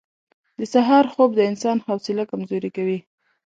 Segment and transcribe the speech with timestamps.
[0.59, 2.99] •د سهار خوب د انسان حوصله کمزورې کوي.